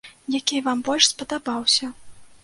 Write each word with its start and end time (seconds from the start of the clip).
Які 0.35 0.61
вам 0.67 0.79
больш 0.87 1.09
спадабаўся? 1.11 1.91